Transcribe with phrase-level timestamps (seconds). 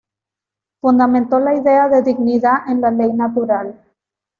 [0.81, 3.79] Fundamentó la idea de dignidad en la ley natural.